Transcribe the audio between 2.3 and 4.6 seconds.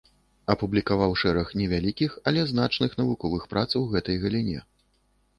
але значных навуковых прац у гэтай галіне.